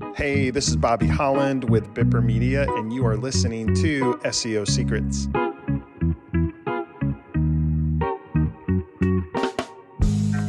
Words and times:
Hey, 0.00 0.50
this 0.50 0.68
is 0.68 0.76
Bobby 0.76 1.06
Holland 1.06 1.68
with 1.68 1.92
Bipper 1.92 2.24
Media, 2.24 2.66
and 2.70 2.92
you 2.92 3.06
are 3.06 3.16
listening 3.16 3.74
to 3.76 4.14
SEO 4.24 4.66
Secrets. 4.66 5.28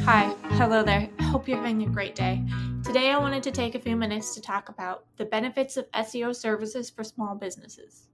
Hi, 0.05 0.33
hello 0.51 0.83
there. 0.83 1.09
Hope 1.21 1.47
you're 1.47 1.57
having 1.57 1.83
a 1.83 1.87
great 1.87 2.15
day. 2.15 2.45
Today, 2.83 3.11
I 3.11 3.17
wanted 3.17 3.43
to 3.43 3.51
take 3.51 3.75
a 3.75 3.79
few 3.79 3.97
minutes 3.97 4.33
to 4.35 4.41
talk 4.41 4.69
about 4.69 5.05
the 5.18 5.25
benefits 5.25 5.75
of 5.75 5.91
SEO 5.91 6.33
services 6.33 6.89
for 6.89 7.04
small 7.04 7.36
businesses. 7.36 8.07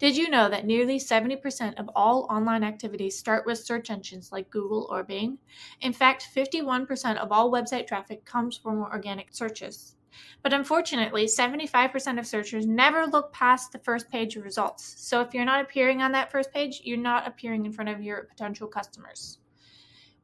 Did 0.00 0.16
you 0.16 0.28
know 0.28 0.48
that 0.48 0.66
nearly 0.66 0.98
70% 0.98 1.78
of 1.78 1.88
all 1.94 2.26
online 2.28 2.64
activities 2.64 3.16
start 3.16 3.46
with 3.46 3.58
search 3.58 3.90
engines 3.90 4.32
like 4.32 4.50
Google 4.50 4.88
or 4.90 5.04
Bing? 5.04 5.38
In 5.80 5.92
fact, 5.92 6.28
51% 6.34 7.16
of 7.18 7.30
all 7.30 7.52
website 7.52 7.86
traffic 7.86 8.24
comes 8.24 8.56
from 8.56 8.80
organic 8.80 9.28
searches. 9.32 9.94
But 10.42 10.52
unfortunately, 10.52 11.26
75% 11.26 12.18
of 12.18 12.26
searchers 12.26 12.66
never 12.66 13.06
look 13.06 13.32
past 13.32 13.72
the 13.72 13.78
first 13.78 14.10
page 14.10 14.36
of 14.36 14.44
results. 14.44 14.94
So 14.98 15.20
if 15.20 15.34
you're 15.34 15.44
not 15.44 15.60
appearing 15.62 16.02
on 16.02 16.12
that 16.12 16.30
first 16.30 16.52
page, 16.52 16.80
you're 16.84 16.96
not 16.96 17.26
appearing 17.26 17.66
in 17.66 17.72
front 17.72 17.90
of 17.90 18.02
your 18.02 18.24
potential 18.24 18.68
customers. 18.68 19.38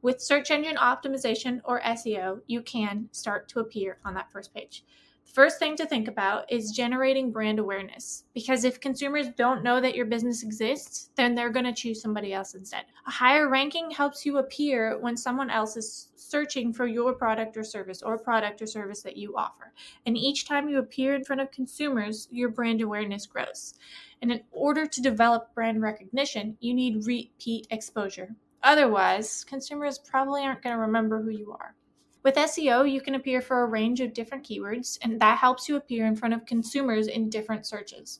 With 0.01 0.21
search 0.21 0.51
engine 0.51 0.77
optimization 0.77 1.59
or 1.63 1.81
SEO, 1.81 2.41
you 2.47 2.61
can 2.61 3.09
start 3.11 3.47
to 3.49 3.59
appear 3.59 3.97
on 4.05 4.13
that 4.13 4.31
first 4.31 4.53
page. 4.53 4.83
First 5.33 5.59
thing 5.59 5.75
to 5.75 5.85
think 5.85 6.07
about 6.07 6.51
is 6.51 6.71
generating 6.71 7.31
brand 7.31 7.59
awareness 7.59 8.23
because 8.33 8.63
if 8.63 8.79
consumers 8.79 9.27
don't 9.37 9.63
know 9.63 9.79
that 9.79 9.93
your 9.93 10.05
business 10.05 10.41
exists, 10.41 11.11
then 11.15 11.35
they're 11.35 11.51
going 11.51 11.65
to 11.65 11.73
choose 11.73 12.01
somebody 12.01 12.33
else 12.33 12.55
instead. 12.55 12.85
A 13.05 13.11
higher 13.11 13.47
ranking 13.49 13.91
helps 13.91 14.25
you 14.25 14.37
appear 14.37 14.97
when 14.99 15.15
someone 15.15 15.51
else 15.51 15.77
is 15.77 16.09
searching 16.15 16.73
for 16.73 16.87
your 16.87 17.13
product 17.13 17.55
or 17.55 17.63
service 17.63 18.01
or 18.01 18.17
product 18.17 18.61
or 18.61 18.67
service 18.67 19.03
that 19.03 19.17
you 19.17 19.35
offer. 19.35 19.73
And 20.05 20.17
each 20.17 20.47
time 20.47 20.69
you 20.69 20.79
appear 20.79 21.13
in 21.13 21.23
front 21.23 21.41
of 21.41 21.51
consumers, 21.51 22.27
your 22.31 22.49
brand 22.49 22.81
awareness 22.81 23.27
grows. 23.27 23.75
And 24.21 24.31
in 24.31 24.41
order 24.51 24.87
to 24.87 25.01
develop 25.01 25.53
brand 25.53 25.81
recognition, 25.81 26.57
you 26.61 26.73
need 26.73 27.05
repeat 27.05 27.67
exposure. 27.69 28.35
Otherwise, 28.63 29.43
consumers 29.43 29.99
probably 29.99 30.41
aren't 30.41 30.63
going 30.63 30.75
to 30.75 30.81
remember 30.81 31.21
who 31.21 31.29
you 31.29 31.51
are. 31.51 31.75
With 32.27 32.35
SEO, 32.35 32.91
you 32.91 32.99
can 32.99 33.15
appear 33.15 33.39
for 33.39 33.61
a 33.61 33.67
range 33.67 34.01
of 34.01 34.13
different 34.13 34.43
keywords, 34.43 34.99
and 35.01 35.17
that 35.21 35.37
helps 35.37 35.69
you 35.69 35.77
appear 35.77 36.05
in 36.05 36.17
front 36.17 36.33
of 36.33 36.45
consumers 36.45 37.07
in 37.07 37.29
different 37.29 37.65
searches. 37.65 38.19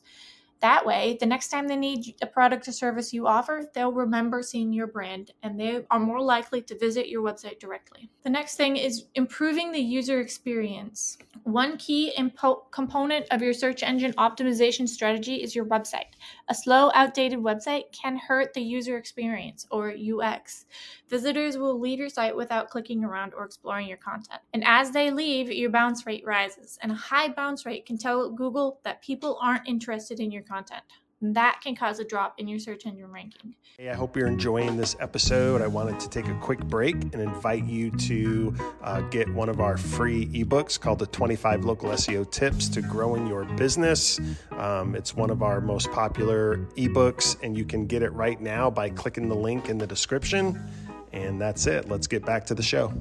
That 0.60 0.86
way, 0.86 1.18
the 1.20 1.26
next 1.26 1.48
time 1.48 1.68
they 1.68 1.76
need 1.76 2.14
a 2.22 2.26
product 2.26 2.66
or 2.66 2.72
service 2.72 3.12
you 3.12 3.26
offer, 3.26 3.70
they'll 3.74 3.92
remember 3.92 4.42
seeing 4.42 4.72
your 4.72 4.86
brand 4.86 5.32
and 5.42 5.60
they 5.60 5.84
are 5.90 6.00
more 6.00 6.22
likely 6.22 6.62
to 6.62 6.78
visit 6.78 7.10
your 7.10 7.22
website 7.22 7.60
directly. 7.60 8.08
The 8.22 8.30
next 8.30 8.56
thing 8.56 8.78
is 8.78 9.04
improving 9.14 9.72
the 9.72 9.78
user 9.78 10.20
experience. 10.20 11.18
One 11.48 11.78
key 11.78 12.12
impo- 12.18 12.70
component 12.72 13.26
of 13.30 13.40
your 13.40 13.54
search 13.54 13.82
engine 13.82 14.12
optimization 14.18 14.86
strategy 14.86 15.36
is 15.36 15.56
your 15.56 15.64
website. 15.64 16.12
A 16.48 16.54
slow, 16.54 16.90
outdated 16.94 17.38
website 17.38 17.84
can 17.90 18.18
hurt 18.18 18.52
the 18.52 18.60
user 18.60 18.98
experience 18.98 19.66
or 19.70 19.90
UX. 19.90 20.66
Visitors 21.08 21.56
will 21.56 21.80
leave 21.80 22.00
your 22.00 22.10
site 22.10 22.36
without 22.36 22.68
clicking 22.68 23.02
around 23.02 23.32
or 23.32 23.46
exploring 23.46 23.88
your 23.88 23.96
content. 23.96 24.42
And 24.52 24.62
as 24.66 24.90
they 24.90 25.10
leave, 25.10 25.50
your 25.50 25.70
bounce 25.70 26.04
rate 26.04 26.22
rises. 26.26 26.78
And 26.82 26.92
a 26.92 26.96
high 26.96 27.30
bounce 27.30 27.64
rate 27.64 27.86
can 27.86 27.96
tell 27.96 28.30
Google 28.30 28.80
that 28.84 29.00
people 29.00 29.38
aren't 29.40 29.66
interested 29.66 30.20
in 30.20 30.30
your 30.30 30.42
content. 30.42 30.82
That 31.20 31.60
can 31.64 31.74
cause 31.74 31.98
a 31.98 32.04
drop 32.04 32.38
in 32.38 32.46
your 32.46 32.60
search 32.60 32.86
engine 32.86 33.10
ranking. 33.10 33.56
Hey, 33.76 33.88
I 33.88 33.94
hope 33.94 34.16
you're 34.16 34.28
enjoying 34.28 34.76
this 34.76 34.94
episode. 35.00 35.60
I 35.60 35.66
wanted 35.66 35.98
to 35.98 36.08
take 36.08 36.28
a 36.28 36.34
quick 36.34 36.60
break 36.60 36.94
and 36.94 37.16
invite 37.16 37.64
you 37.64 37.90
to 37.90 38.54
uh, 38.84 39.00
get 39.02 39.28
one 39.34 39.48
of 39.48 39.60
our 39.60 39.76
free 39.76 40.26
ebooks 40.26 40.78
called 40.78 41.00
the 41.00 41.06
25 41.06 41.64
Local 41.64 41.90
SEO 41.90 42.30
Tips 42.30 42.68
to 42.68 42.82
Growing 42.82 43.26
Your 43.26 43.44
Business. 43.44 44.20
Um, 44.52 44.94
it's 44.94 45.16
one 45.16 45.30
of 45.30 45.42
our 45.42 45.60
most 45.60 45.90
popular 45.90 46.58
ebooks, 46.76 47.36
and 47.42 47.58
you 47.58 47.64
can 47.64 47.88
get 47.88 48.04
it 48.04 48.12
right 48.12 48.40
now 48.40 48.70
by 48.70 48.88
clicking 48.88 49.28
the 49.28 49.36
link 49.36 49.68
in 49.68 49.78
the 49.78 49.88
description. 49.88 50.70
And 51.12 51.40
that's 51.40 51.66
it. 51.66 51.88
Let's 51.88 52.06
get 52.06 52.24
back 52.24 52.46
to 52.46 52.54
the 52.54 52.62
show. 52.62 52.92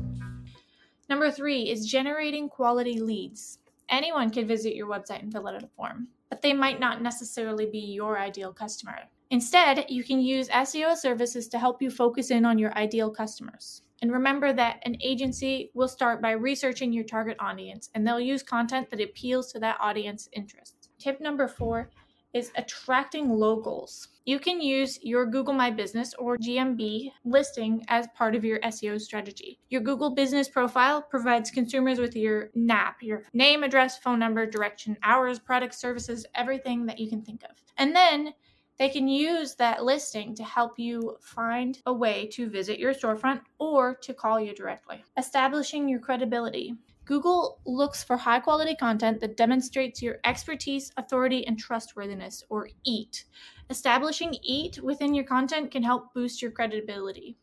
Number 1.07 1.29
three 1.29 1.69
is 1.69 1.85
generating 1.85 2.49
quality 2.49 2.99
leads. 2.99 3.59
Anyone 3.89 4.29
can 4.29 4.47
visit 4.47 4.75
your 4.75 4.87
website 4.87 5.21
and 5.21 5.31
fill 5.31 5.47
out 5.47 5.63
a 5.63 5.67
form 5.67 6.09
but 6.29 6.41
they 6.41 6.53
might 6.53 6.79
not 6.79 7.01
necessarily 7.01 7.65
be 7.65 7.79
your 7.79 8.17
ideal 8.19 8.53
customer. 8.53 8.97
Instead, 9.29 9.85
you 9.89 10.03
can 10.03 10.21
use 10.21 10.47
SEO 10.49 10.95
services 10.95 11.47
to 11.49 11.59
help 11.59 11.81
you 11.81 11.89
focus 11.89 12.31
in 12.31 12.45
on 12.45 12.57
your 12.57 12.73
ideal 12.77 13.09
customers. 13.09 13.81
And 14.01 14.11
remember 14.11 14.53
that 14.53 14.79
an 14.83 14.97
agency 15.01 15.71
will 15.73 15.87
start 15.87 16.21
by 16.21 16.31
researching 16.31 16.93
your 16.93 17.03
target 17.03 17.35
audience 17.39 17.89
and 17.95 18.05
they'll 18.05 18.19
use 18.19 18.43
content 18.43 18.89
that 18.91 19.01
appeals 19.01 19.51
to 19.51 19.59
that 19.59 19.77
audience 19.81 20.29
interests. 20.33 20.89
Tip 20.99 21.19
number 21.19 21.47
four 21.47 21.89
is 22.33 22.51
attracting 22.55 23.29
locals. 23.29 24.09
You 24.25 24.39
can 24.39 24.61
use 24.61 24.99
your 25.01 25.25
Google 25.25 25.53
My 25.53 25.71
Business 25.71 26.13
or 26.19 26.37
GMB 26.37 27.11
listing 27.23 27.85
as 27.87 28.07
part 28.15 28.35
of 28.35 28.43
your 28.43 28.59
SEO 28.59 28.99
strategy. 28.99 29.59
Your 29.69 29.81
Google 29.81 30.13
Business 30.13 30.49
profile 30.49 31.01
provides 31.01 31.49
consumers 31.49 31.99
with 31.99 32.15
your 32.15 32.49
NAP, 32.53 33.01
your 33.01 33.23
name, 33.33 33.63
address, 33.63 33.97
phone 33.97 34.19
number, 34.19 34.45
direction, 34.45 34.97
hours, 35.03 35.39
products, 35.39 35.79
services, 35.79 36.25
everything 36.35 36.85
that 36.87 36.99
you 36.99 37.09
can 37.09 37.21
think 37.21 37.43
of. 37.43 37.51
And 37.77 37.95
then 37.95 38.33
they 38.77 38.89
can 38.89 39.07
use 39.07 39.55
that 39.55 39.83
listing 39.83 40.35
to 40.35 40.43
help 40.43 40.77
you 40.77 41.17
find 41.21 41.79
a 41.85 41.93
way 41.93 42.27
to 42.33 42.49
visit 42.49 42.79
your 42.79 42.93
storefront 42.93 43.41
or 43.59 43.95
to 43.95 44.13
call 44.13 44.39
you 44.39 44.53
directly. 44.53 45.03
Establishing 45.17 45.89
your 45.89 45.99
credibility. 45.99 46.75
Google 47.05 47.61
looks 47.65 48.03
for 48.03 48.17
high 48.17 48.39
quality 48.39 48.75
content 48.75 49.21
that 49.21 49.37
demonstrates 49.37 50.01
your 50.01 50.17
expertise, 50.25 50.91
authority, 50.97 51.47
and 51.47 51.57
trustworthiness, 51.57 52.43
or 52.49 52.69
EAT. 52.83 53.23
Establishing 53.69 54.35
EAT 54.43 54.81
within 54.83 55.13
your 55.13 55.23
content 55.23 55.71
can 55.71 55.83
help 55.83 56.13
boost 56.13 56.41
your 56.41 56.51
credibility. 56.51 57.37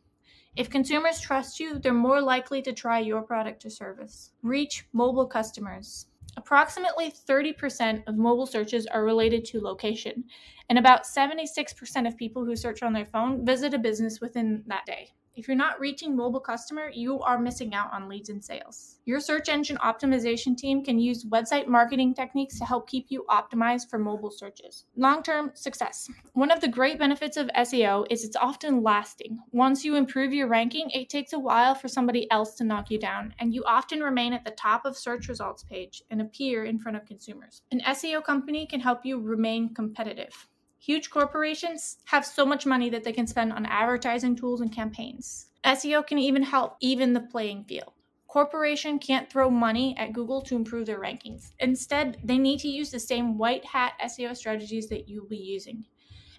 If 0.55 0.71
consumers 0.71 1.19
trust 1.19 1.59
you, 1.59 1.79
they're 1.79 1.93
more 1.93 2.21
likely 2.21 2.63
to 2.63 2.73
try 2.73 3.01
your 3.01 3.23
product 3.23 3.65
or 3.65 3.71
service. 3.71 4.31
Reach 4.43 4.87
mobile 4.93 5.27
customers. 5.27 6.07
Approximately 6.45 7.11
30% 7.11 8.07
of 8.07 8.19
mobile 8.19 8.45
searches 8.45 8.87
are 8.87 9.03
related 9.03 9.47
to 9.47 9.63
location, 9.63 10.25
and 10.69 10.79
about 10.79 11.05
76% 11.05 12.07
of 12.07 12.19
people 12.19 12.45
who 12.45 12.55
search 12.55 12.83
on 12.83 12.93
their 12.93 13.07
phone 13.07 13.47
visit 13.47 13.73
a 13.73 13.79
business 13.79 14.21
within 14.21 14.63
that 14.67 14.85
day. 14.85 15.15
If 15.37 15.49
you're 15.49 15.57
not 15.57 15.81
reaching 15.81 16.15
mobile 16.15 16.39
customer, 16.39 16.91
you 16.95 17.21
are 17.21 17.41
missing 17.41 17.75
out 17.75 17.93
on 17.93 18.09
leads 18.09 18.29
and 18.29 18.45
sales. 18.45 18.99
Your 19.05 19.19
search 19.19 19.49
engine 19.49 19.77
optimization 19.79 20.57
team 20.57 20.85
can 20.85 21.01
use 21.01 21.25
website 21.25 21.67
marketing 21.67 22.15
techniques 22.15 22.57
to 22.59 22.65
help 22.65 22.89
keep 22.89 23.07
you 23.09 23.25
optimized 23.29 23.91
for 23.91 23.99
mobile 23.99 24.31
searches. 24.31 24.85
Long-term 24.97 25.51
success. 25.55 26.09
One 26.35 26.53
of 26.53 26.61
the 26.61 26.69
great 26.69 27.01
benefits 27.01 27.37
of 27.37 27.49
SEO 27.49 28.07
is 28.11 28.23
it's 28.23 28.37
often 28.37 28.85
lasting. 28.85 29.41
Once 29.51 29.85
you 29.85 29.97
improve 29.97 30.33
your 30.33 30.47
ranking, 30.47 30.89
it 30.91 31.09
takes 31.09 31.33
a 31.33 31.39
while 31.39 31.75
for 31.75 31.89
somebody 31.89 32.31
else 32.31 32.55
to 32.55 32.65
knock 32.65 32.91
you 32.93 32.99
down, 33.01 33.35
and 33.41 33.53
you 33.53 33.65
often 33.67 34.01
remain 34.01 34.33
at 34.33 34.45
the 34.45 34.53
top 34.53 34.85
of 34.85 34.97
search 34.97 35.27
results 35.27 35.65
page 35.65 36.01
and 36.11 36.21
appear 36.21 36.65
in 36.65 36.79
front 36.79 36.97
of 36.97 37.07
consumers. 37.07 37.63
An 37.73 37.81
SEO 37.81 38.23
company 38.23 38.67
can 38.67 38.79
help 38.79 39.05
you 39.05 39.19
remain 39.19 39.75
competitive. 39.75 40.49
Huge 40.85 41.09
corporations 41.09 41.97
have 42.05 42.27
so 42.27 42.45
much 42.45 42.67
money 42.67 42.91
that 42.91 43.05
they 43.05 43.13
can 43.15 43.27
spend 43.27 43.55
on 43.55 43.65
advertising 43.65 44.37
tools 44.37 44.61
and 44.61 44.71
campaigns. 44.71 45.47
SEO 45.65 46.07
can 46.07 46.19
even 46.19 46.43
help 46.43 46.77
even 46.81 47.15
the 47.15 47.23
playing 47.23 47.65
field. 47.65 47.95
Corporation 48.29 48.99
can't 48.99 49.31
throw 49.31 49.49
money 49.49 49.97
at 49.97 50.13
Google 50.13 50.43
to 50.43 50.57
improve 50.57 50.85
their 50.85 51.01
rankings. 51.01 51.53
Instead, 51.59 52.19
they 52.23 52.37
need 52.37 52.61
to 52.61 52.69
use 52.69 52.91
the 52.91 53.01
same 53.01 53.39
white 53.39 53.65
hat 53.65 53.95
SEO 54.05 54.37
strategies 54.37 54.87
that 54.91 55.09
you'll 55.09 55.27
be 55.27 55.39
using. 55.39 55.87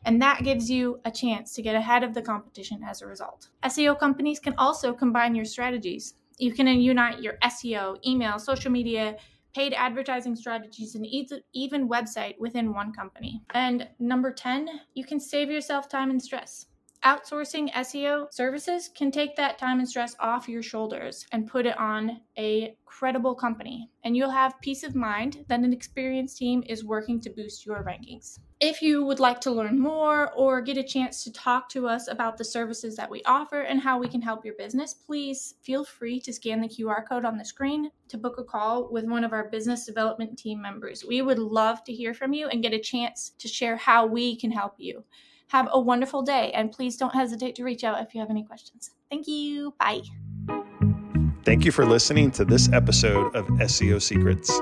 And 0.03 0.21
that 0.21 0.43
gives 0.43 0.69
you 0.69 0.99
a 1.05 1.09
chance 1.09 1.55
to 1.55 1.63
get 1.63 1.73
ahead 1.73 2.03
of 2.03 2.13
the 2.13 2.21
competition 2.21 2.83
as 2.87 3.01
a 3.01 3.07
result. 3.07 3.49
SEO 3.63 3.97
companies 3.97 4.39
can 4.39 4.53
also 4.59 4.93
combine 4.93 5.33
your 5.33 5.45
strategies. 5.45 6.13
You 6.37 6.53
can 6.53 6.67
unite 6.67 7.19
your 7.19 7.37
SEO, 7.41 7.97
email, 8.05 8.37
social 8.37 8.71
media, 8.71 9.17
paid 9.55 9.73
advertising 9.73 10.35
strategies, 10.35 10.95
and 10.95 11.07
even 11.53 11.87
website 11.87 12.37
within 12.39 12.73
one 12.73 12.91
company. 12.91 13.41
And 13.53 13.87
number 13.99 14.31
10, 14.31 14.67
you 14.95 15.05
can 15.05 15.19
save 15.19 15.49
yourself 15.49 15.87
time 15.87 16.09
and 16.09 16.21
stress. 16.21 16.65
Outsourcing 17.05 17.71
SEO 17.73 18.33
services 18.33 18.89
can 18.89 19.11
take 19.11 19.35
that 19.35 19.59
time 19.59 19.77
and 19.77 19.87
stress 19.87 20.15
off 20.19 20.49
your 20.49 20.63
shoulders 20.63 21.23
and 21.31 21.45
put 21.45 21.67
it 21.67 21.77
on 21.77 22.21
a 22.35 22.75
credible 22.85 23.35
company. 23.35 23.91
And 24.03 24.17
you'll 24.17 24.31
have 24.31 24.59
peace 24.61 24.81
of 24.81 24.95
mind 24.95 25.45
that 25.47 25.59
an 25.59 25.71
experienced 25.71 26.37
team 26.37 26.63
is 26.67 26.83
working 26.83 27.21
to 27.21 27.29
boost 27.29 27.63
your 27.63 27.83
rankings. 27.83 28.39
If 28.59 28.81
you 28.81 29.05
would 29.05 29.19
like 29.19 29.39
to 29.41 29.51
learn 29.51 29.79
more 29.79 30.31
or 30.33 30.61
get 30.61 30.77
a 30.77 30.83
chance 30.83 31.23
to 31.25 31.31
talk 31.31 31.69
to 31.69 31.87
us 31.87 32.07
about 32.07 32.37
the 32.37 32.43
services 32.43 32.95
that 32.95 33.11
we 33.11 33.21
offer 33.27 33.61
and 33.61 33.79
how 33.79 33.99
we 33.99 34.07
can 34.07 34.21
help 34.23 34.43
your 34.43 34.55
business, 34.55 34.95
please 34.95 35.53
feel 35.61 35.85
free 35.85 36.19
to 36.21 36.33
scan 36.33 36.59
the 36.59 36.67
QR 36.67 37.07
code 37.07 37.23
on 37.23 37.37
the 37.37 37.45
screen 37.45 37.91
to 38.07 38.17
book 38.17 38.39
a 38.39 38.43
call 38.43 38.91
with 38.91 39.05
one 39.05 39.23
of 39.23 39.31
our 39.31 39.49
business 39.49 39.85
development 39.85 40.39
team 40.39 40.59
members. 40.59 41.05
We 41.07 41.21
would 41.21 41.37
love 41.37 41.83
to 41.83 41.93
hear 41.93 42.15
from 42.15 42.33
you 42.33 42.47
and 42.47 42.63
get 42.63 42.73
a 42.73 42.79
chance 42.79 43.33
to 43.37 43.47
share 43.47 43.77
how 43.77 44.07
we 44.07 44.35
can 44.37 44.49
help 44.49 44.73
you. 44.79 45.03
Have 45.49 45.69
a 45.71 45.79
wonderful 45.79 46.21
day, 46.21 46.51
and 46.53 46.71
please 46.71 46.97
don't 46.97 47.13
hesitate 47.13 47.55
to 47.55 47.63
reach 47.63 47.83
out 47.83 48.01
if 48.01 48.13
you 48.13 48.19
have 48.19 48.29
any 48.29 48.43
questions. 48.43 48.91
Thank 49.09 49.27
you. 49.27 49.73
Bye. 49.79 50.01
Thank 51.43 51.63
you 51.63 51.71
for 51.71 51.85
listening 51.85 52.31
to 52.31 52.45
this 52.45 52.71
episode 52.73 53.35
of 53.35 53.45
SEO 53.45 54.01
Secrets. 54.01 54.59